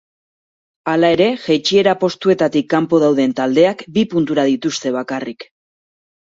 Hala 0.93 1.11
ere, 1.15 1.27
jaitsiera 1.43 1.93
postuetatik 2.05 2.67
kanpo 2.75 3.03
dauden 3.05 3.37
taldeak 3.43 3.87
bi 3.99 4.09
puntura 4.17 4.49
dituzte 4.55 4.97
bakarrik. 5.01 5.51